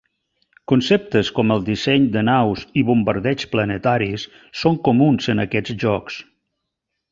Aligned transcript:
Conceptes 0.71 1.29
com 1.39 1.53
el 1.55 1.61
disseny 1.67 2.07
de 2.15 2.23
naus 2.29 2.65
i 2.81 2.85
bombardeigs 2.89 3.47
planetaris 3.53 4.27
són 4.63 4.81
comuns 4.89 5.31
en 5.35 5.45
aquests 5.47 5.81
jocs. 5.87 6.21